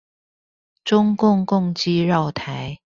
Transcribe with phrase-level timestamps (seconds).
[0.83, 2.79] 中共共機繞台